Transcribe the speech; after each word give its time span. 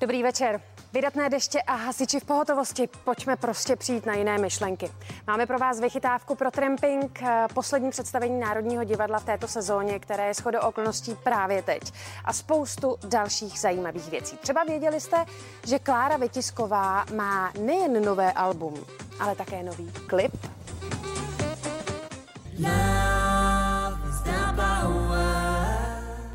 Dobrý 0.00 0.22
večer. 0.22 0.60
Vydatné 0.92 1.30
deště 1.30 1.62
a 1.62 1.74
hasiči 1.74 2.20
v 2.20 2.24
pohotovosti. 2.24 2.88
Pojďme 3.04 3.36
prostě 3.36 3.76
přijít 3.76 4.06
na 4.06 4.14
jiné 4.14 4.38
myšlenky. 4.38 4.90
Máme 5.26 5.46
pro 5.46 5.58
vás 5.58 5.80
vychytávku 5.80 6.34
pro 6.34 6.50
tramping, 6.50 7.22
eh, 7.22 7.46
poslední 7.54 7.90
představení 7.90 8.40
Národního 8.40 8.84
divadla 8.84 9.18
v 9.18 9.24
této 9.24 9.48
sezóně, 9.48 9.98
které 9.98 10.26
je 10.26 10.34
shodou 10.34 10.58
okolností 10.58 11.14
právě 11.24 11.62
teď. 11.62 11.82
A 12.24 12.32
spoustu 12.32 12.96
dalších 13.04 13.60
zajímavých 13.60 14.10
věcí. 14.10 14.36
Třeba 14.36 14.64
věděli 14.64 15.00
jste, 15.00 15.24
že 15.66 15.78
Klára 15.78 16.16
Vytisková 16.16 17.04
má 17.14 17.52
nejen 17.58 18.04
nové 18.04 18.32
album, 18.32 18.74
ale 19.20 19.36
také 19.36 19.62
nový 19.62 19.92
klip? 20.06 20.32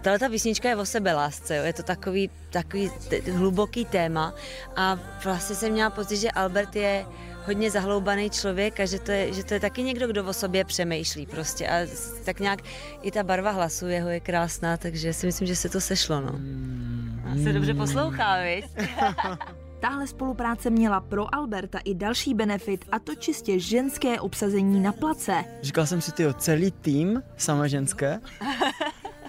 Tahle 0.06 0.20
ta 0.20 0.30
písnička 0.30 0.70
je 0.70 0.76
o 0.76 0.86
sebe 0.86 1.14
lásce, 1.14 1.56
jo. 1.56 1.64
je 1.64 1.74
to 1.74 1.84
takový, 1.84 2.30
takový 2.50 2.92
t- 3.10 3.32
hluboký 3.32 3.86
téma 3.86 4.34
a 4.76 5.00
vlastně 5.24 5.56
jsem 5.56 5.72
měla 5.72 5.90
pocit, 5.90 6.18
že 6.18 6.32
Albert 6.32 6.76
je 6.76 7.06
hodně 7.46 7.72
zahloubaný 7.72 8.30
člověk 8.30 8.80
a 8.80 8.86
že 8.86 9.00
to, 9.00 9.12
je, 9.12 9.34
že 9.34 9.44
to 9.44 9.54
je 9.54 9.60
taky 9.60 9.84
někdo, 9.84 10.08
kdo 10.08 10.26
o 10.26 10.34
sobě 10.34 10.66
přemýšlí 10.66 11.26
prostě 11.26 11.68
a 11.68 11.88
tak 12.26 12.40
nějak 12.40 12.60
i 13.02 13.12
ta 13.12 13.24
barva 13.24 13.52
hlasu 13.52 13.88
jeho 13.88 14.10
je 14.10 14.20
krásná, 14.20 14.78
takže 14.78 15.14
si 15.14 15.26
myslím, 15.26 15.48
že 15.48 15.56
se 15.56 15.70
to 15.70 15.82
sešlo, 15.82 16.22
no. 16.22 16.40
A 17.32 17.44
se 17.44 17.54
dobře 17.54 17.74
poslouchá, 17.74 18.44
viď? 18.44 18.66
Tahle 19.80 20.08
spolupráce 20.08 20.70
měla 20.70 21.00
pro 21.02 21.36
Alberta 21.36 21.80
i 21.80 21.96
další 21.96 22.34
benefit, 22.34 22.86
a 22.92 23.00
to 23.00 23.16
čistě 23.16 23.60
ženské 23.60 24.20
obsazení 24.20 24.80
na 24.80 24.92
place. 24.92 25.44
Říkal 25.62 25.86
jsem 25.86 26.02
si, 26.02 26.12
ty 26.12 26.26
celý 26.38 26.72
tým, 26.72 27.24
sama 27.38 27.68
ženské. 27.68 28.20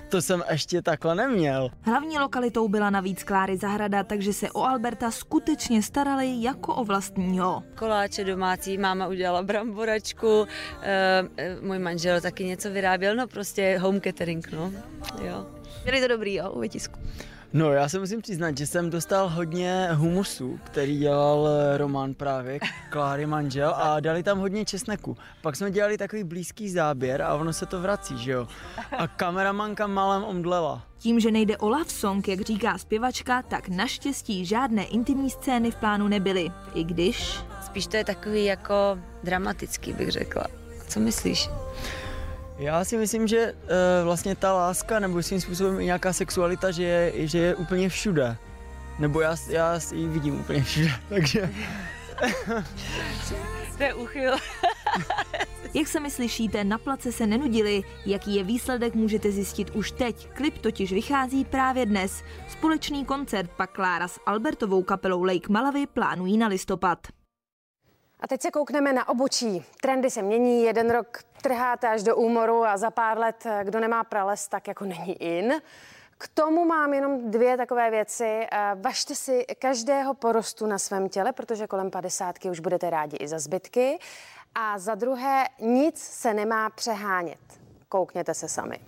To 0.08 0.22
jsem 0.22 0.42
ještě 0.50 0.82
takhle 0.82 1.14
neměl. 1.14 1.70
Hlavní 1.80 2.18
lokalitou 2.18 2.68
byla 2.68 2.90
navíc 2.90 3.22
Kláry 3.22 3.56
zahrada, 3.56 4.04
takže 4.04 4.32
se 4.32 4.50
o 4.50 4.62
Alberta 4.62 5.10
skutečně 5.10 5.82
starali 5.82 6.42
jako 6.42 6.74
o 6.74 6.84
vlastního. 6.84 7.62
Koláče 7.74 8.24
domácí, 8.24 8.78
máma 8.78 9.06
udělala 9.06 9.42
bramboračku, 9.42 10.46
e, 10.82 11.24
můj 11.60 11.78
manžel 11.78 12.20
taky 12.20 12.44
něco 12.44 12.70
vyráběl, 12.70 13.16
no 13.16 13.26
prostě 13.26 13.78
home 13.78 14.00
catering, 14.00 14.52
no, 14.52 14.72
jo. 15.24 15.46
Byli 15.84 16.00
to 16.00 16.08
dobrý, 16.08 16.34
jo, 16.34 16.50
u 16.50 16.60
vytisku. 16.60 17.00
No, 17.52 17.72
já 17.72 17.88
se 17.88 17.98
musím 17.98 18.22
přiznat, 18.22 18.58
že 18.58 18.66
jsem 18.66 18.90
dostal 18.90 19.28
hodně 19.28 19.88
humusu, 19.92 20.60
který 20.64 20.98
dělal 20.98 21.48
eh, 21.48 21.78
Roman 21.78 22.14
právě, 22.14 22.58
Kláry 22.90 23.26
manžel, 23.26 23.74
a 23.76 24.00
dali 24.00 24.22
tam 24.22 24.38
hodně 24.38 24.64
česneku. 24.64 25.16
Pak 25.42 25.56
jsme 25.56 25.70
dělali 25.70 25.98
takový 25.98 26.24
blízký 26.24 26.70
záběr 26.70 27.22
a 27.22 27.34
ono 27.34 27.52
se 27.52 27.66
to 27.66 27.80
vrací, 27.80 28.18
že 28.18 28.32
jo. 28.32 28.48
A 28.98 29.08
kameramanka 29.08 29.86
malem 29.86 30.24
omdlela. 30.24 30.82
Tím, 30.98 31.20
že 31.20 31.30
nejde 31.30 31.56
o 31.56 31.68
love 31.68 31.90
song, 31.90 32.28
jak 32.28 32.40
říká 32.40 32.78
zpěvačka, 32.78 33.42
tak 33.42 33.68
naštěstí 33.68 34.46
žádné 34.46 34.84
intimní 34.84 35.30
scény 35.30 35.70
v 35.70 35.76
plánu 35.76 36.08
nebyly. 36.08 36.50
I 36.74 36.84
když... 36.84 37.40
Spíš 37.64 37.86
to 37.86 37.96
je 37.96 38.04
takový 38.04 38.44
jako 38.44 38.98
dramatický, 39.24 39.92
bych 39.92 40.10
řekla. 40.10 40.44
Co 40.88 41.00
myslíš? 41.00 41.48
Já 42.58 42.84
si 42.84 42.96
myslím, 42.96 43.26
že 43.26 43.52
uh, 43.52 43.68
vlastně 44.04 44.36
ta 44.36 44.52
láska 44.52 44.98
nebo 44.98 45.22
svým 45.22 45.40
způsobem 45.40 45.80
i 45.80 45.84
nějaká 45.84 46.12
sexualita, 46.12 46.70
že 46.70 46.82
je, 46.82 47.26
že 47.28 47.38
je 47.38 47.54
úplně 47.54 47.88
všude. 47.88 48.36
Nebo 48.98 49.20
já, 49.20 49.36
já 49.48 49.80
ji 49.92 50.08
vidím 50.08 50.40
úplně 50.40 50.62
všude, 50.62 50.90
takže... 51.08 51.50
to 53.78 53.82
je 53.82 53.94
uchyl. 53.94 54.36
Jak 55.74 55.88
se 55.88 56.00
mi 56.00 56.10
slyšíte, 56.10 56.64
na 56.64 56.78
place 56.78 57.12
se 57.12 57.26
nenudili. 57.26 57.82
Jaký 58.06 58.34
je 58.34 58.44
výsledek, 58.44 58.94
můžete 58.94 59.30
zjistit 59.30 59.70
už 59.70 59.90
teď. 59.90 60.28
Klip 60.28 60.58
totiž 60.58 60.92
vychází 60.92 61.44
právě 61.44 61.86
dnes. 61.86 62.22
Společný 62.48 63.04
koncert 63.04 63.50
pak 63.56 63.72
Klára 63.72 64.08
s 64.08 64.20
Albertovou 64.26 64.82
kapelou 64.82 65.22
Lake 65.22 65.52
Malavy 65.52 65.86
plánují 65.86 66.38
na 66.38 66.46
listopad. 66.46 66.98
A 68.20 68.28
teď 68.28 68.42
se 68.42 68.50
koukneme 68.50 68.92
na 68.92 69.08
obočí. 69.08 69.64
Trendy 69.82 70.10
se 70.10 70.22
mění, 70.22 70.62
jeden 70.62 70.90
rok 70.90 71.18
trháte 71.48 71.88
až 71.88 72.02
do 72.02 72.16
úmoru 72.16 72.64
a 72.64 72.76
za 72.76 72.90
pár 72.90 73.18
let, 73.18 73.46
kdo 73.62 73.80
nemá 73.80 74.04
prales, 74.04 74.48
tak 74.48 74.68
jako 74.68 74.84
není 74.84 75.22
in. 75.22 75.54
K 76.18 76.28
tomu 76.28 76.64
mám 76.64 76.94
jenom 76.94 77.30
dvě 77.30 77.56
takové 77.56 77.90
věci. 77.90 78.46
Važte 78.74 79.14
si 79.14 79.44
každého 79.58 80.14
porostu 80.14 80.66
na 80.66 80.78
svém 80.78 81.08
těle, 81.08 81.32
protože 81.32 81.66
kolem 81.66 81.90
padesátky 81.90 82.50
už 82.50 82.60
budete 82.60 82.90
rádi 82.90 83.16
i 83.16 83.28
za 83.28 83.38
zbytky. 83.38 83.98
A 84.54 84.78
za 84.78 84.94
druhé, 84.94 85.44
nic 85.60 85.98
se 85.98 86.34
nemá 86.34 86.70
přehánět. 86.70 87.40
Koukněte 87.88 88.34
se 88.34 88.48
sami. 88.48 88.78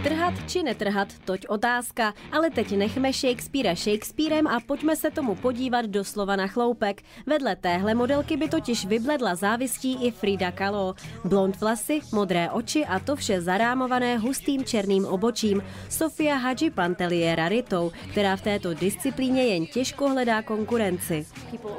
Trhat 0.00 0.32
či 0.48 0.64
netrhat, 0.64 1.12
toť 1.28 1.44
otázka, 1.52 2.16
ale 2.32 2.48
teď 2.48 2.72
nechme 2.72 3.12
Shakespearea 3.12 3.76
Shakespearem 3.76 4.48
a 4.48 4.56
pojďme 4.60 4.96
se 4.96 5.10
tomu 5.10 5.34
podívat 5.34 5.86
doslova 5.86 6.36
na 6.36 6.46
chloupek. 6.46 7.02
Vedle 7.26 7.56
téhle 7.56 7.94
modelky 7.94 8.36
by 8.36 8.48
totiž 8.48 8.86
vybledla 8.86 9.34
závistí 9.34 10.06
i 10.06 10.10
Frida 10.10 10.50
Kahlo. 10.50 10.94
Blond 11.24 11.60
vlasy, 11.60 12.00
modré 12.12 12.50
oči 12.50 12.86
a 12.86 12.98
to 12.98 13.16
vše 13.16 13.40
zarámované 13.40 14.16
hustým 14.16 14.64
černým 14.64 15.04
obočím. 15.04 15.62
Sofia 15.88 16.36
Hadži 16.36 16.70
Pantelier 16.70 17.36
raritou, 17.36 17.92
která 18.10 18.36
v 18.36 18.42
této 18.42 18.74
disciplíně 18.74 19.42
jen 19.42 19.66
těžko 19.66 20.08
hledá 20.08 20.42
konkurenci. 20.42 21.26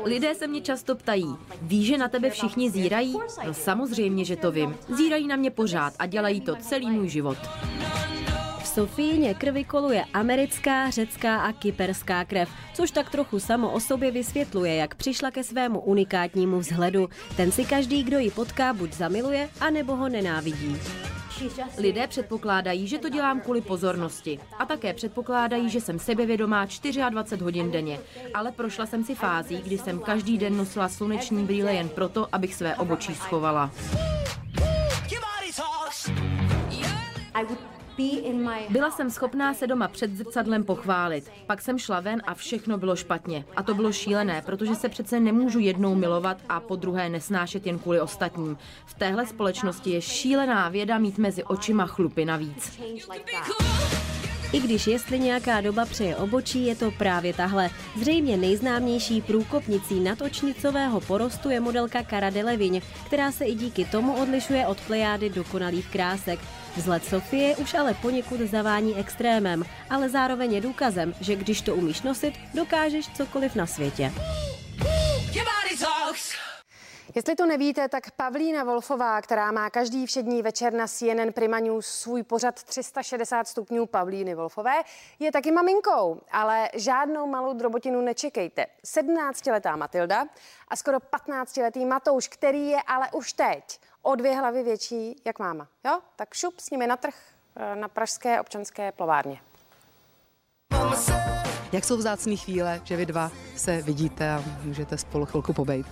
Lidé 0.05 0.35
se 0.35 0.47
mě 0.47 0.61
často 0.61 0.95
ptají, 0.95 1.35
víš, 1.61 1.87
že 1.87 1.97
na 1.97 2.07
tebe 2.07 2.29
všichni 2.29 2.69
zírají? 2.69 3.17
No 3.45 3.53
samozřejmě, 3.53 4.25
že 4.25 4.35
to 4.35 4.51
vím. 4.51 4.77
Zírají 4.89 5.27
na 5.27 5.35
mě 5.35 5.51
pořád 5.51 5.93
a 5.99 6.05
dělají 6.05 6.41
to 6.41 6.55
celý 6.55 6.91
můj 6.91 7.09
život. 7.09 7.37
Sofíně 8.73 9.33
krvi 9.33 9.63
koluje 9.63 10.05
americká, 10.13 10.89
řecká 10.89 11.41
a 11.41 11.51
kyperská 11.51 12.25
krev, 12.25 12.49
což 12.73 12.91
tak 12.91 13.09
trochu 13.09 13.39
samo 13.39 13.71
o 13.71 13.79
sobě 13.79 14.11
vysvětluje, 14.11 14.75
jak 14.75 14.95
přišla 14.95 15.31
ke 15.31 15.43
svému 15.43 15.79
unikátnímu 15.79 16.59
vzhledu. 16.59 17.09
Ten 17.37 17.51
si 17.51 17.65
každý, 17.65 18.03
kdo 18.03 18.19
ji 18.19 18.31
potká, 18.31 18.73
buď 18.73 18.93
zamiluje, 18.93 19.49
anebo 19.59 19.95
ho 19.95 20.09
nenávidí. 20.09 20.77
Lidé 21.77 22.07
předpokládají, 22.07 22.87
že 22.87 22.97
to 22.97 23.09
dělám 23.09 23.41
kvůli 23.41 23.61
pozornosti. 23.61 24.39
A 24.59 24.65
také 24.65 24.93
předpokládají, 24.93 25.69
že 25.69 25.81
jsem 25.81 25.99
sebevědomá 25.99 26.65
24 27.09 27.43
hodin 27.43 27.71
denně. 27.71 27.99
Ale 28.33 28.51
prošla 28.51 28.85
jsem 28.85 29.03
si 29.03 29.15
fází, 29.15 29.61
kdy 29.61 29.77
jsem 29.77 29.99
každý 29.99 30.37
den 30.37 30.57
nosila 30.57 30.89
sluneční 30.89 31.45
brýle 31.45 31.73
jen 31.73 31.89
proto, 31.89 32.27
abych 32.31 32.55
své 32.55 32.75
obočí 32.75 33.15
schovala. 33.15 33.71
Byla 38.69 38.91
jsem 38.91 39.09
schopná 39.09 39.53
se 39.53 39.67
doma 39.67 39.87
před 39.87 40.15
zrcadlem 40.15 40.63
pochválit. 40.63 41.31
Pak 41.47 41.61
jsem 41.61 41.79
šla 41.79 41.99
ven 41.99 42.21
a 42.25 42.33
všechno 42.33 42.77
bylo 42.77 42.95
špatně. 42.95 43.45
A 43.55 43.63
to 43.63 43.73
bylo 43.73 43.91
šílené, 43.91 44.41
protože 44.45 44.75
se 44.75 44.89
přece 44.89 45.19
nemůžu 45.19 45.59
jednou 45.59 45.95
milovat 45.95 46.37
a 46.49 46.59
po 46.59 46.75
druhé 46.75 47.09
nesnášet 47.09 47.65
jen 47.65 47.79
kvůli 47.79 48.01
ostatním. 48.01 48.57
V 48.85 48.93
téhle 48.93 49.25
společnosti 49.25 49.89
je 49.89 50.01
šílená 50.01 50.69
věda 50.69 50.97
mít 50.97 51.17
mezi 51.17 51.43
očima 51.43 51.85
chlupy 51.85 52.25
navíc. 52.25 52.79
I 54.53 54.59
když 54.59 54.87
jestli 54.87 55.19
nějaká 55.19 55.61
doba 55.61 55.85
přeje 55.85 56.15
obočí, 56.15 56.65
je 56.65 56.75
to 56.75 56.91
právě 56.91 57.33
tahle. 57.33 57.69
Zřejmě 57.99 58.37
nejznámější 58.37 59.21
průkopnicí 59.21 59.99
natočnicového 59.99 61.01
porostu 61.01 61.49
je 61.49 61.59
modelka 61.59 62.03
Cara 62.03 62.29
Delevingne, 62.29 62.81
která 63.05 63.31
se 63.31 63.45
i 63.45 63.55
díky 63.55 63.85
tomu 63.85 64.13
odlišuje 64.13 64.67
od 64.67 64.81
plejády 64.81 65.29
dokonalých 65.29 65.87
krásek. 65.87 66.39
Vzhled 66.77 67.05
Sofie 67.05 67.55
už 67.55 67.73
ale 67.73 67.93
poněkud 67.93 68.39
zavání 68.39 68.95
extrémem, 68.95 69.63
ale 69.89 70.09
zároveň 70.09 70.53
je 70.53 70.61
důkazem, 70.61 71.13
že 71.21 71.35
když 71.35 71.61
to 71.61 71.75
umíš 71.75 72.01
nosit, 72.01 72.33
dokážeš 72.53 73.07
cokoliv 73.07 73.55
na 73.55 73.65
světě. 73.65 74.11
Jestli 77.15 77.35
to 77.35 77.45
nevíte, 77.45 77.89
tak 77.89 78.11
Pavlína 78.11 78.63
Wolfová, 78.63 79.21
která 79.21 79.51
má 79.51 79.69
každý 79.69 80.05
všední 80.05 80.41
večer 80.41 80.73
na 80.73 80.87
CNN 80.87 81.31
Prima 81.33 81.59
News 81.59 81.85
svůj 81.85 82.23
pořad 82.23 82.63
360 82.63 83.47
stupňů 83.47 83.85
Pavlíny 83.85 84.35
Wolfové, 84.35 84.73
je 85.19 85.31
taky 85.31 85.51
maminkou, 85.51 86.21
ale 86.31 86.69
žádnou 86.73 87.27
malou 87.27 87.53
drobotinu 87.53 88.01
nečekejte. 88.01 88.65
17-letá 88.85 89.75
Matilda 89.75 90.25
a 90.67 90.75
skoro 90.75 90.97
15-letý 90.97 91.85
Matouš, 91.85 92.27
který 92.27 92.67
je 92.67 92.81
ale 92.87 93.09
už 93.13 93.33
teď 93.33 93.79
o 94.01 94.15
dvě 94.15 94.35
hlavy 94.35 94.63
větší 94.63 95.21
jak 95.25 95.39
máma. 95.39 95.67
Jo? 95.85 95.99
Tak 96.15 96.33
šup 96.33 96.59
s 96.59 96.69
nimi 96.69 96.87
na 96.87 96.97
trh 96.97 97.15
eh, 97.55 97.75
na 97.75 97.87
pražské 97.87 98.41
občanské 98.41 98.91
plovárně. 98.91 99.41
Jak 101.71 101.83
jsou 101.83 101.97
vzácné 101.97 102.35
chvíle, 102.35 102.81
že 102.83 102.95
vy 102.95 103.05
dva 103.05 103.31
se 103.55 103.81
vidíte 103.81 104.31
a 104.31 104.43
můžete 104.63 104.97
spolu 104.97 105.25
chvilku 105.25 105.53
pobejt? 105.53 105.87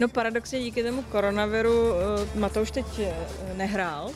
No 0.00 0.08
paradoxně 0.08 0.60
díky 0.60 0.82
tomu 0.82 1.02
koronaviru 1.02 1.92
eh, 1.92 2.38
Matouš 2.38 2.70
teď 2.70 2.86
eh, 2.98 3.14
nehrál 3.56 4.10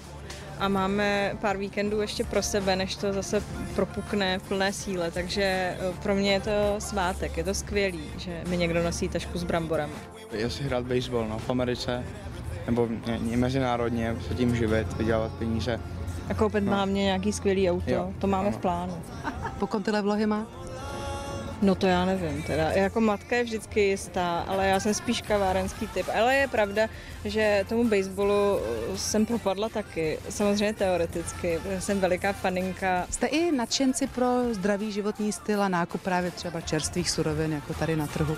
a 0.59 0.69
máme 0.69 1.37
pár 1.41 1.57
víkendů 1.57 2.01
ještě 2.01 2.25
pro 2.25 2.43
sebe, 2.43 2.77
než 2.77 2.97
to 2.97 3.13
zase 3.13 3.43
propukne 3.75 4.39
v 4.39 4.43
plné 4.43 4.73
síle, 4.73 5.11
takže 5.11 5.77
pro 6.03 6.15
mě 6.15 6.33
je 6.33 6.41
to 6.41 6.51
svátek, 6.79 7.37
je 7.37 7.45
to 7.45 7.55
skvělý, 7.55 8.05
že 8.19 8.43
mi 8.49 8.57
někdo 8.57 8.83
nosí 8.83 9.09
tašku 9.09 9.39
s 9.39 9.45
bramborem. 9.45 9.91
Já 10.33 10.51
si 10.51 10.63
hrát 10.63 10.85
baseball 10.85 11.29
no, 11.29 11.39
v 11.39 11.51
Americe, 11.51 12.05
nebo 12.67 12.89
mezinárodně 13.37 14.17
se 14.29 14.35
tím 14.35 14.57
živit, 14.57 14.93
vydělávat 14.93 15.33
peníze. 15.33 15.81
a 16.29 16.35
koupit 16.35 16.65
no. 16.65 16.71
mámě 16.71 17.03
nějaký 17.03 17.33
skvělý 17.33 17.71
auto. 17.71 17.91
Jo, 17.91 18.13
to 18.19 18.27
máme 18.27 18.49
ano. 18.49 18.59
v 18.59 18.61
plánu. 18.61 19.03
Pokud 19.59 19.85
tyhle 19.85 20.03
vlohy 20.03 20.27
má? 20.27 20.47
No 21.63 21.75
to 21.75 21.87
já 21.87 22.05
nevím, 22.05 22.43
teda 22.43 22.71
jako 22.71 23.01
matka 23.01 23.37
je 23.37 23.45
vždycky 23.45 23.81
jistá, 23.81 24.45
ale 24.49 24.69
já 24.69 24.81
jsem 24.81 24.95
spíš 24.95 25.23
kavárenský 25.23 25.87
typ. 25.87 26.07
Ale 26.15 26.37
je 26.37 26.49
pravda, 26.49 26.89
že 27.25 27.65
tomu 27.69 27.89
baseballu 27.89 28.61
jsem 28.97 29.27
propadla 29.27 29.69
taky, 29.69 30.19
samozřejmě 30.29 30.73
teoreticky, 30.73 31.61
jsem 31.79 32.01
veliká 32.01 32.33
faninka. 32.33 33.07
Jste 33.11 33.27
i 33.27 33.53
nadšenci 33.53 34.07
pro 34.07 34.55
zdravý 34.55 34.93
životní 34.93 35.33
styl 35.33 35.63
a 35.63 35.69
nákup 35.69 36.03
právě 36.03 36.31
třeba 36.31 36.61
čerstvých 36.61 37.11
surovin, 37.11 37.53
jako 37.53 37.75
tady 37.75 37.97
na 37.97 38.07
trhu? 38.07 38.37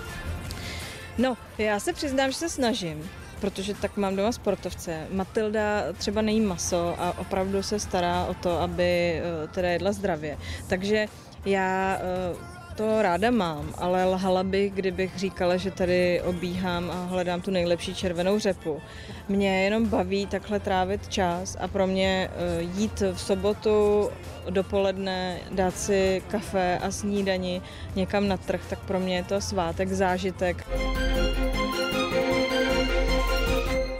No, 1.17 1.37
já 1.57 1.79
se 1.79 1.93
přiznám, 1.93 2.31
že 2.31 2.37
se 2.37 2.49
snažím, 2.49 3.09
protože 3.41 3.73
tak 3.73 3.97
mám 3.97 4.15
doma 4.15 4.31
sportovce. 4.31 5.07
Matilda 5.11 5.83
třeba 5.97 6.21
nejí 6.21 6.41
maso 6.41 6.95
a 6.99 7.17
opravdu 7.17 7.63
se 7.63 7.79
stará 7.79 8.25
o 8.25 8.33
to, 8.33 8.61
aby 8.61 9.21
eh, 9.21 9.47
teda 9.47 9.69
jedla 9.69 9.91
zdravě. 9.91 10.37
Takže 10.67 11.07
já 11.45 11.97
eh, 11.97 12.58
to 12.79 13.01
ráda 13.01 13.31
mám, 13.31 13.73
ale 13.77 14.05
lhala 14.05 14.43
bych, 14.43 14.73
kdybych 14.73 15.17
říkala, 15.17 15.57
že 15.57 15.71
tady 15.71 16.21
obíhám 16.21 16.91
a 16.91 17.05
hledám 17.05 17.41
tu 17.41 17.51
nejlepší 17.51 17.95
červenou 17.95 18.39
řepu. 18.39 18.81
Mě 19.29 19.63
jenom 19.63 19.85
baví 19.85 20.27
takhle 20.27 20.59
trávit 20.59 21.07
čas 21.07 21.57
a 21.59 21.67
pro 21.67 21.87
mě 21.87 22.29
eh, 22.31 22.61
jít 22.61 23.03
v 23.13 23.21
sobotu 23.21 24.09
dopoledne, 24.49 25.39
dát 25.51 25.77
si 25.77 26.23
kafe 26.27 26.79
a 26.79 26.91
snídani 26.91 27.61
někam 27.95 28.27
na 28.27 28.37
trh, 28.37 28.61
tak 28.69 28.79
pro 28.79 28.99
mě 28.99 29.15
je 29.15 29.23
to 29.23 29.41
svátek, 29.41 29.89
zážitek. 29.89 30.67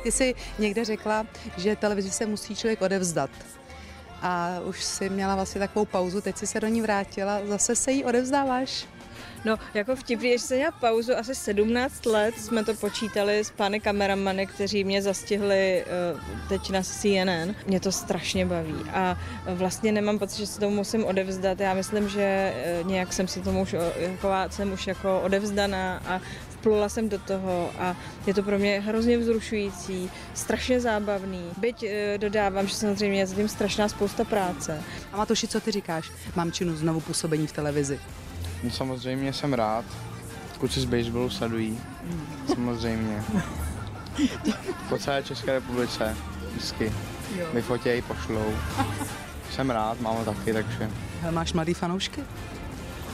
Ty 0.04 0.12
jsi 0.12 0.36
někde 0.60 0.86
řekla, 0.86 1.26
že 1.58 1.76
televizi 1.76 2.12
se 2.12 2.26
musí 2.26 2.56
člověk 2.56 2.82
odevzdat. 2.82 3.30
A 4.22 4.60
už 4.66 4.84
si 4.84 5.10
měla 5.10 5.36
vlastně 5.36 5.60
takovou 5.60 5.86
pauzu, 5.86 6.22
teď 6.22 6.38
jsi 6.38 6.48
se 6.48 6.60
do 6.60 6.68
ní 6.68 6.82
vrátila, 6.82 7.40
zase 7.48 7.76
se 7.76 7.92
jí 7.92 8.04
odevzdáváš? 8.04 8.88
No, 9.46 9.58
jako 9.74 9.96
vtipný, 9.96 10.32
že 10.32 10.40
jsem 10.40 10.58
měla 10.58 10.72
pauzu 10.72 11.18
asi 11.18 11.36
17 11.36 12.06
let, 12.06 12.36
jsme 12.38 12.64
to 12.64 12.74
počítali 12.74 13.40
s 13.40 13.52
pány 13.52 13.80
kameramany, 13.80 14.48
kteří 14.48 14.84
mě 14.84 15.02
zastihli 15.02 15.82
eh, 15.82 15.86
teď 16.50 16.70
na 16.70 16.82
CNN. 16.84 17.56
Mě 17.68 17.80
to 17.80 17.92
strašně 17.92 18.46
baví 18.46 18.84
a 18.94 19.18
vlastně 19.46 19.92
nemám 19.92 20.20
pocit, 20.20 20.38
že 20.38 20.48
se 20.48 20.60
tomu 20.60 20.76
musím 20.76 21.06
odevzdat. 21.06 21.60
Já 21.60 21.74
myslím, 21.74 22.10
že 22.10 22.54
eh, 22.56 22.84
nějak 22.84 23.14
jsem 23.14 23.28
se 23.28 23.40
tomu 23.40 23.62
už, 23.62 23.76
jako, 23.96 24.30
jsem 24.50 24.74
už 24.74 24.88
jako 24.88 25.22
odevzdaná 25.22 26.02
a 26.08 26.22
vplula 26.60 26.90
jsem 26.90 27.10
do 27.10 27.20
toho 27.20 27.72
a 27.80 27.96
je 28.28 28.34
to 28.34 28.44
pro 28.44 28.60
mě 28.60 28.80
hrozně 28.80 29.18
vzrušující, 29.18 30.12
strašně 30.34 30.80
zábavný. 30.80 31.42
Byť 31.58 31.84
eh, 31.84 32.18
dodávám, 32.18 32.68
že 32.68 32.76
samozřejmě 32.76 33.20
je 33.20 33.28
zatím 33.28 33.48
strašná 33.48 33.88
spousta 33.90 34.24
práce. 34.24 34.84
A 35.14 35.18
Matuši, 35.18 35.48
co 35.48 35.62
ty 35.62 35.72
říkáš? 35.72 36.12
Mám 36.36 36.52
činu 36.52 36.76
znovu 36.76 37.00
působení 37.00 37.48
v 37.48 37.52
televizi. 37.52 38.00
No, 38.64 38.72
samozřejmě 38.72 39.34
jsem 39.34 39.54
rád. 39.54 39.86
Kluci 40.60 40.82
z 40.82 40.86
baseballu 40.86 41.30
sledují. 41.30 41.80
Samozřejmě. 42.48 43.24
Po 44.90 44.98
celé 44.98 45.24
České 45.24 45.52
republice. 45.54 46.18
Vždycky. 46.52 46.94
Vyfotějí, 47.54 48.02
pošlou. 48.02 48.54
Jsem 49.52 49.70
rád, 49.70 50.02
mám 50.02 50.16
ho 50.16 50.26
taky, 50.26 50.54
takže... 50.54 50.90
Máš 51.32 51.54
mladý 51.54 51.74
fanoušky? 51.74 52.24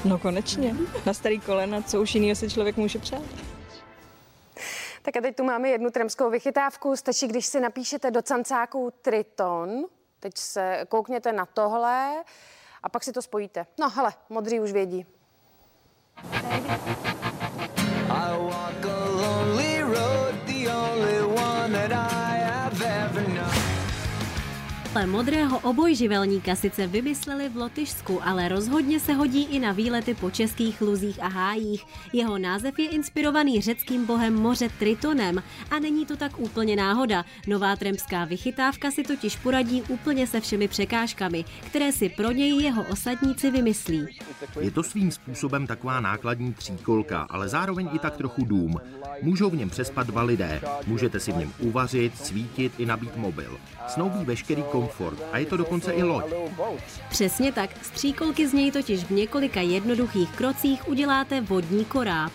No 0.10 0.20
konečně, 0.20 0.76
na 1.06 1.14
starý 1.14 1.40
kolena, 1.40 1.82
co 1.82 2.02
už 2.02 2.16
jiného 2.16 2.36
si 2.36 2.50
člověk 2.50 2.78
může 2.78 3.00
přát. 3.00 3.22
Tak 5.02 5.18
a 5.18 5.22
teď 5.22 5.36
tu 5.36 5.44
máme 5.44 5.70
jednu 5.70 5.90
tremskou 5.90 6.30
vychytávku. 6.30 6.96
Stačí, 6.96 7.28
když 7.28 7.46
si 7.46 7.60
napíšete 7.60 8.12
do 8.12 8.22
cancáku 8.22 8.94
Triton. 9.02 9.86
Teď 10.20 10.38
se 10.38 10.86
koukněte 10.90 11.32
na 11.32 11.46
tohle 11.46 12.24
a 12.84 12.90
pak 12.90 13.04
si 13.04 13.12
to 13.12 13.22
spojíte. 13.22 13.66
No 13.80 13.90
hele, 13.90 14.14
modří 14.30 14.60
už 14.60 14.72
vědí. 14.72 15.06
I 16.34 17.46
Ale 24.96 25.08
modrého 25.08 25.60
obojživelníka 25.60 26.56
sice 26.56 26.88
vymysleli 26.88 27.50
v 27.50 27.58
Lotyšsku, 27.58 28.28
ale 28.28 28.48
rozhodně 28.48 29.00
se 29.00 29.14
hodí 29.14 29.44
i 29.44 29.60
na 29.60 29.72
výlety 29.72 30.14
po 30.14 30.32
českých 30.32 30.82
luzích 30.82 31.24
a 31.24 31.28
hájích. 31.28 31.86
Jeho 32.14 32.38
název 32.38 32.80
je 32.80 32.90
inspirovaný 32.90 33.62
řeckým 33.62 34.06
bohem 34.06 34.36
moře 34.36 34.70
Tritonem 34.80 35.44
a 35.72 35.80
není 35.80 36.06
to 36.06 36.18
tak 36.18 36.40
úplně 36.40 36.76
náhoda. 36.76 37.26
Nová 37.48 37.76
tremská 37.76 38.26
vychytávka 38.26 38.92
si 38.92 39.04
totiž 39.04 39.36
poradí 39.36 39.82
úplně 39.82 40.28
se 40.28 40.42
všemi 40.42 40.68
překážkami, 40.68 41.46
které 41.68 41.92
si 41.92 42.10
pro 42.10 42.32
něj 42.32 42.62
jeho 42.62 42.84
osadníci 42.84 43.52
vymyslí. 43.52 44.08
Je 44.62 44.72
to 44.72 44.84
svým 44.84 45.12
způsobem 45.12 45.68
taková 45.68 46.00
nákladní 46.00 46.54
tříkolka, 46.54 47.22
ale 47.30 47.50
zároveň 47.50 47.90
i 47.94 48.00
tak 48.00 48.18
trochu 48.18 48.46
dům. 48.46 48.76
Můžou 49.22 49.50
v 49.50 49.56
něm 49.56 49.70
přespat 49.70 50.08
dva 50.08 50.22
lidé, 50.22 50.62
můžete 50.88 51.20
si 51.20 51.32
v 51.32 51.38
něm 51.38 51.54
uvařit, 51.60 52.18
svítit 52.18 52.74
i 52.78 52.86
nabít 52.86 53.16
mobil. 53.16 53.58
Snoubí 53.88 54.26
veškerý 54.26 54.64
komfort 54.86 55.20
a 55.32 55.38
je 55.38 55.46
to 55.46 55.58
dokonce 55.58 55.92
i 55.92 56.04
loď. 56.04 56.26
Přesně 57.10 57.52
tak, 57.52 57.70
z 57.82 57.90
tříkolky 57.90 58.48
z 58.48 58.54
něj 58.54 58.72
totiž 58.72 59.04
v 59.04 59.10
několika 59.10 59.62
jednoduchých 59.62 60.30
krocích 60.36 60.88
uděláte 60.88 61.42
vodní 61.42 61.86
koráb. 61.86 62.32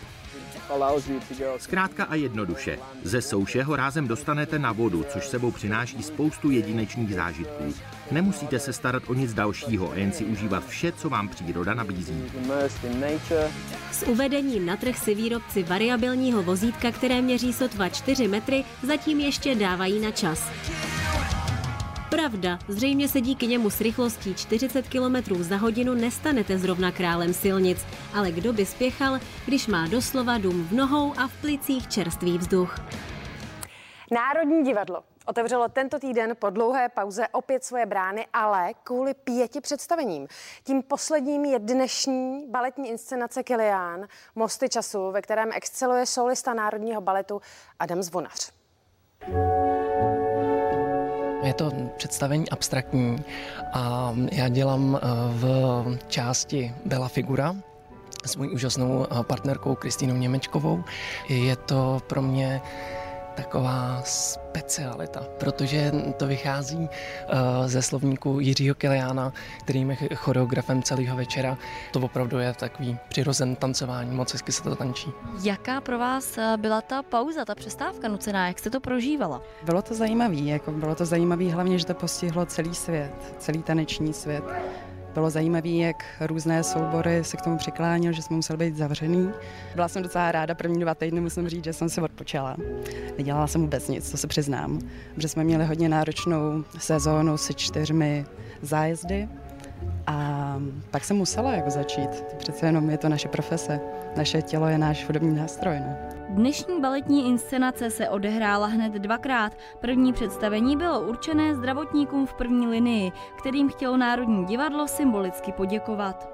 Zkrátka 1.58 2.04
a 2.04 2.14
jednoduše. 2.14 2.78
Ze 3.02 3.22
souše 3.22 3.62
ho 3.62 3.76
rázem 3.76 4.08
dostanete 4.08 4.58
na 4.58 4.72
vodu, 4.72 5.04
což 5.12 5.26
sebou 5.26 5.50
přináší 5.50 6.02
spoustu 6.02 6.50
jedinečných 6.50 7.14
zážitků. 7.14 7.74
Nemusíte 8.10 8.58
se 8.58 8.72
starat 8.72 9.02
o 9.06 9.14
nic 9.14 9.34
dalšího 9.34 9.92
a 9.92 9.94
jen 9.94 10.12
si 10.12 10.24
užívat 10.24 10.66
vše, 10.66 10.92
co 10.92 11.08
vám 11.10 11.28
příroda 11.28 11.74
nabízí. 11.74 12.24
S 13.92 14.06
uvedením 14.06 14.66
na 14.66 14.76
trh 14.76 14.98
si 14.98 15.14
výrobci 15.14 15.62
variabilního 15.62 16.42
vozítka, 16.42 16.92
které 16.92 17.22
měří 17.22 17.52
sotva 17.52 17.88
4 17.88 18.28
metry, 18.28 18.64
zatím 18.82 19.20
ještě 19.20 19.54
dávají 19.54 20.00
na 20.00 20.10
čas. 20.10 20.50
Pravda, 22.10 22.58
zřejmě 22.68 23.08
se 23.08 23.20
díky 23.20 23.46
němu 23.46 23.70
s 23.70 23.80
rychlostí 23.80 24.34
40 24.34 24.88
km 24.88 25.42
za 25.42 25.56
hodinu 25.56 25.94
nestanete 25.94 26.58
zrovna 26.58 26.92
králem 26.92 27.34
silnic, 27.34 27.86
ale 28.14 28.30
kdo 28.30 28.52
by 28.52 28.66
spěchal, 28.66 29.18
když 29.46 29.66
má 29.66 29.86
doslova 29.88 30.38
dům 30.38 30.64
v 30.64 30.72
nohou 30.72 31.12
a 31.18 31.28
v 31.28 31.40
plicích 31.40 31.88
čerstvý 31.88 32.38
vzduch. 32.38 32.76
Národní 34.10 34.64
divadlo 34.64 35.02
otevřelo 35.26 35.68
tento 35.68 35.98
týden 35.98 36.36
po 36.38 36.50
dlouhé 36.50 36.88
pauze 36.88 37.28
opět 37.28 37.64
svoje 37.64 37.86
brány, 37.86 38.26
ale 38.32 38.74
kvůli 38.84 39.14
pěti 39.14 39.60
představením. 39.60 40.26
Tím 40.64 40.82
posledním 40.82 41.44
je 41.44 41.58
dnešní 41.58 42.46
baletní 42.48 42.88
inscenace 42.88 43.42
Kilián, 43.42 44.06
Mosty 44.34 44.68
času, 44.68 45.10
ve 45.10 45.22
kterém 45.22 45.50
exceluje 45.52 46.06
solista 46.06 46.54
Národního 46.54 47.00
baletu 47.00 47.40
Adam 47.78 48.02
Zvonař. 48.02 48.52
Je 51.42 51.54
to 51.54 51.72
představení 51.96 52.50
abstraktní 52.50 53.24
a 53.72 54.14
já 54.32 54.48
dělám 54.48 54.98
eh, 55.02 55.06
v 55.28 55.98
části 56.08 56.74
Bela 56.84 57.08
Figura 57.08 57.56
s 58.26 58.36
mojí 58.36 58.50
úžasnou 58.50 59.06
eh, 59.10 59.22
partnerkou 59.22 59.74
Kristýnou 59.74 60.14
Němečkovou. 60.16 60.84
Je 61.28 61.56
to 61.56 62.02
pro 62.06 62.22
mě 62.22 62.60
taková 63.42 64.02
specialita, 64.04 65.20
protože 65.38 65.92
to 66.16 66.26
vychází 66.26 66.76
uh, 66.78 66.88
ze 67.66 67.82
slovníku 67.82 68.40
Jiřího 68.40 68.74
Kiliána, 68.74 69.32
kterým 69.64 69.90
je 69.90 69.96
choreografem 70.14 70.82
celého 70.82 71.16
večera. 71.16 71.58
To 71.92 72.00
opravdu 72.00 72.38
je 72.38 72.52
takový 72.52 72.98
přirozen 73.08 73.56
tancování, 73.56 74.16
moc 74.16 74.32
hezky 74.32 74.52
se 74.52 74.62
to 74.62 74.76
tančí. 74.76 75.10
Jaká 75.42 75.80
pro 75.80 75.98
vás 75.98 76.38
eh, 76.38 76.56
byla 76.56 76.80
ta 76.80 77.02
pauza, 77.02 77.44
ta 77.44 77.54
přestávka 77.54 78.08
nucená, 78.08 78.48
jak 78.48 78.58
jste 78.58 78.70
to 78.70 78.80
prožívala? 78.80 79.42
Bylo 79.62 79.82
to 79.82 79.94
zajímavé, 79.94 80.36
jako 80.36 80.70
bylo 80.70 80.94
to 80.94 81.04
zajímavé 81.04 81.52
hlavně, 81.52 81.78
že 81.78 81.86
to 81.86 81.94
postihlo 81.94 82.46
celý 82.46 82.74
svět, 82.74 83.34
celý 83.38 83.62
taneční 83.62 84.12
svět. 84.12 84.44
Bylo 85.14 85.30
zajímavé, 85.30 85.68
jak 85.68 86.04
různé 86.20 86.62
soubory 86.62 87.24
se 87.24 87.36
k 87.36 87.42
tomu 87.42 87.58
přiklánil, 87.58 88.12
že 88.12 88.22
jsme 88.22 88.36
museli 88.36 88.56
být 88.56 88.76
zavřený. 88.76 89.30
Byla 89.74 89.88
jsem 89.88 90.02
docela 90.02 90.32
ráda, 90.32 90.54
první 90.54 90.80
dva 90.80 90.94
týdny 90.94 91.20
musím 91.20 91.48
říct, 91.48 91.64
že 91.64 91.72
jsem 91.72 91.88
si 91.88 92.00
odpočala. 92.00 92.56
Nedělala 93.18 93.46
jsem 93.46 93.60
vůbec 93.60 93.88
nic, 93.88 94.10
to 94.10 94.16
se 94.16 94.26
přiznám, 94.26 94.78
protože 95.14 95.28
jsme 95.28 95.44
měli 95.44 95.64
hodně 95.64 95.88
náročnou 95.88 96.64
sezónu 96.78 97.36
se 97.36 97.54
čtyřmi 97.54 98.26
zájezdy 98.62 99.28
a 100.06 100.29
pak 100.90 101.04
jsem 101.04 101.16
musela 101.16 101.52
jako 101.52 101.70
začít. 101.70 102.24
Přece 102.38 102.66
jenom 102.66 102.90
je 102.90 102.98
to 102.98 103.08
naše 103.08 103.28
profese. 103.28 103.80
Naše 104.16 104.42
tělo 104.42 104.68
je 104.68 104.78
náš 104.78 105.06
hudební 105.06 105.36
nástroj. 105.36 105.76
No. 105.80 106.20
Dnešní 106.28 106.80
baletní 106.80 107.28
inscenace 107.28 107.90
se 107.90 108.08
odehrála 108.08 108.66
hned 108.66 108.92
dvakrát. 108.92 109.52
První 109.80 110.12
představení 110.12 110.76
bylo 110.76 111.00
určené 111.00 111.54
zdravotníkům 111.54 112.26
v 112.26 112.34
první 112.34 112.66
linii, 112.66 113.12
kterým 113.38 113.68
chtělo 113.68 113.96
Národní 113.96 114.44
divadlo 114.44 114.88
symbolicky 114.88 115.52
poděkovat. 115.52 116.28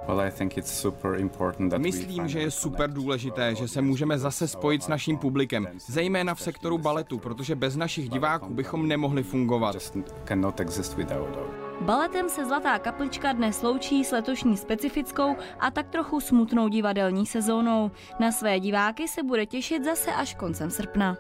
Myslím, 1.78 2.28
že 2.28 2.40
je 2.40 2.50
super 2.50 2.90
důležité, 2.90 3.55
že 3.55 3.69
se 3.69 3.83
můžeme 3.83 4.19
zase 4.19 4.49
spojit 4.49 4.83
s 4.83 4.88
naším 4.88 5.19
publikem, 5.19 5.69
zejména 5.87 6.35
v 6.35 6.40
sektoru 6.40 6.78
baletu, 6.78 7.19
protože 7.19 7.55
bez 7.55 7.76
našich 7.76 8.09
diváků 8.09 8.55
bychom 8.55 8.88
nemohli 8.88 9.23
fungovat. 9.23 9.76
Baletem 11.80 12.28
se 12.28 12.45
Zlatá 12.47 12.78
kaplička 12.78 13.33
dnes 13.33 13.62
loučí 13.62 14.04
s 14.04 14.12
letošní 14.12 14.56
specifickou 14.56 15.37
a 15.61 15.71
tak 15.71 15.88
trochu 15.88 16.21
smutnou 16.21 16.68
divadelní 16.68 17.26
sezónou. 17.26 17.90
Na 18.18 18.33
své 18.33 18.61
diváky 18.61 19.09
se 19.09 19.23
bude 19.23 19.47
těšit 19.47 19.85
zase 19.85 20.12
až 20.12 20.35
koncem 20.35 20.71
srpna. 20.71 21.16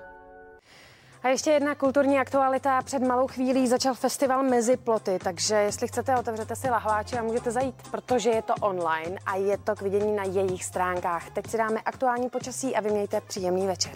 A 1.22 1.28
ještě 1.28 1.50
jedna 1.50 1.74
kulturní 1.74 2.18
aktualita. 2.18 2.82
Před 2.82 3.02
malou 3.02 3.26
chvílí 3.26 3.68
začal 3.68 3.94
festival 3.94 4.42
Mezi 4.42 4.76
ploty, 4.76 5.18
takže 5.24 5.54
jestli 5.54 5.88
chcete, 5.88 6.16
otevřete 6.16 6.56
si 6.56 6.70
lahváče 6.70 7.18
a 7.18 7.22
můžete 7.22 7.50
zajít, 7.50 7.74
protože 7.90 8.30
je 8.30 8.42
to 8.42 8.54
online 8.60 9.18
a 9.26 9.36
je 9.36 9.58
to 9.58 9.74
k 9.74 9.82
vidění 9.82 10.16
na 10.16 10.24
jejich 10.24 10.64
stránkách. 10.64 11.30
Teď 11.30 11.46
si 11.46 11.58
dáme 11.58 11.80
aktuální 11.80 12.30
počasí 12.30 12.76
a 12.76 12.80
vy 12.80 12.90
mějte 12.90 13.20
příjemný 13.20 13.66
večer. 13.66 13.92